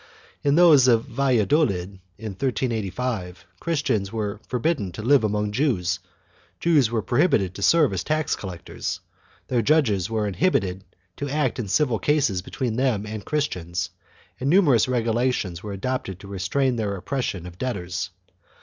In 0.43 0.55
those 0.55 0.87
of 0.87 1.05
Valladolid, 1.05 1.99
in 2.17 2.29
1385, 2.31 3.45
Christians 3.59 4.11
were 4.11 4.39
forbidden 4.47 4.91
to 4.93 5.03
live 5.03 5.23
among 5.23 5.51
Jews, 5.51 5.99
Jews 6.59 6.89
were 6.89 7.03
prohibited 7.03 7.53
to 7.53 7.61
serve 7.61 7.93
as 7.93 8.03
tax 8.03 8.35
collectors, 8.35 8.99
their 9.47 9.61
judges 9.61 10.09
were 10.09 10.25
inhibited 10.25 10.83
to 11.17 11.29
act 11.29 11.59
in 11.59 11.67
civil 11.67 11.99
cases 11.99 12.41
between 12.41 12.77
them 12.77 13.05
and 13.05 13.23
Christians 13.23 13.91
and 14.39 14.49
numerous 14.49 14.87
regulations 14.87 15.61
were 15.61 15.73
adopted 15.73 16.19
to 16.21 16.27
restrain 16.27 16.77
their 16.77 16.95
oppression 16.95 17.45
of 17.45 17.59
debtors. 17.59 18.09